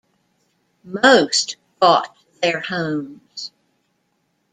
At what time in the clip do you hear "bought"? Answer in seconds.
1.79-2.17